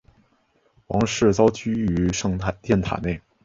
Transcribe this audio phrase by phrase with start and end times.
[0.87, 3.21] 王室遭拘于圣殿塔内。